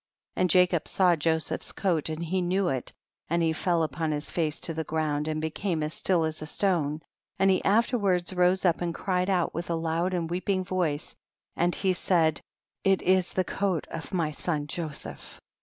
[0.31, 0.41] 16.
[0.41, 2.91] And Jacob saw Joseph's coat and he knew it
[3.29, 6.47] and he fell upon his face to the ground, and became as still as a
[6.47, 7.03] stone,
[7.37, 11.15] and he afterward rose up and cried out with a loud and weeping voice
[11.55, 12.41] and he said,
[12.83, 15.39] it is the coat of my son Joseph